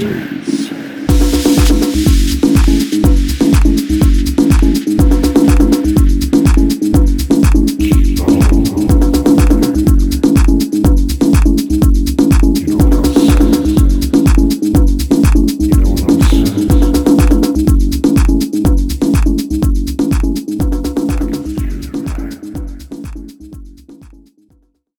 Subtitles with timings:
[0.00, 0.49] Dunes.